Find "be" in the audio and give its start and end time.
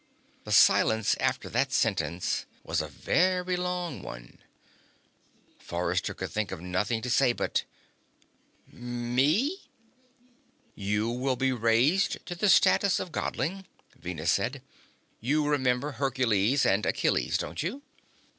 11.35-11.51